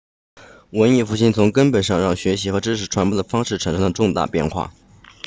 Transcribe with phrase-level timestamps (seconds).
[0.71, 4.73] 文艺复兴从根本上让学习和知识传播的方式产生了重大变化